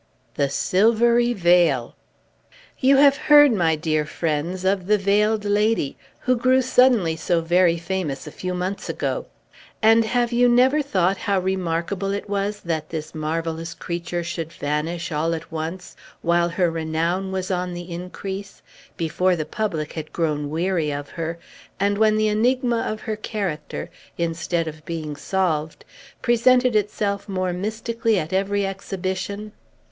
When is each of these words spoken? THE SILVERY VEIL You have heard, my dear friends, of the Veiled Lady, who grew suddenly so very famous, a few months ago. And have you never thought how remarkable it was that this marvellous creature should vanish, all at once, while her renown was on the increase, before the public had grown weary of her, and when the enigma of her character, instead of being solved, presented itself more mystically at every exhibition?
THE 0.33 0.49
SILVERY 0.49 1.33
VEIL 1.33 1.95
You 2.79 2.97
have 2.97 3.17
heard, 3.29 3.51
my 3.53 3.75
dear 3.75 4.03
friends, 4.03 4.65
of 4.65 4.87
the 4.87 4.97
Veiled 4.97 5.45
Lady, 5.45 5.95
who 6.21 6.35
grew 6.35 6.63
suddenly 6.63 7.15
so 7.15 7.39
very 7.39 7.77
famous, 7.77 8.25
a 8.25 8.31
few 8.31 8.55
months 8.55 8.89
ago. 8.89 9.27
And 9.79 10.03
have 10.03 10.31
you 10.31 10.49
never 10.49 10.81
thought 10.81 11.17
how 11.17 11.39
remarkable 11.39 12.09
it 12.13 12.27
was 12.27 12.61
that 12.61 12.89
this 12.89 13.13
marvellous 13.13 13.75
creature 13.75 14.23
should 14.23 14.51
vanish, 14.51 15.11
all 15.11 15.35
at 15.35 15.51
once, 15.51 15.95
while 16.23 16.49
her 16.49 16.71
renown 16.71 17.31
was 17.31 17.51
on 17.51 17.75
the 17.75 17.91
increase, 17.91 18.63
before 18.97 19.35
the 19.35 19.45
public 19.45 19.93
had 19.93 20.11
grown 20.11 20.49
weary 20.49 20.89
of 20.91 21.09
her, 21.09 21.37
and 21.79 21.99
when 21.99 22.15
the 22.17 22.27
enigma 22.27 22.79
of 22.79 23.01
her 23.01 23.15
character, 23.15 23.91
instead 24.17 24.67
of 24.67 24.83
being 24.83 25.15
solved, 25.15 25.85
presented 26.23 26.75
itself 26.75 27.29
more 27.29 27.53
mystically 27.53 28.17
at 28.17 28.33
every 28.33 28.65
exhibition? 28.65 29.51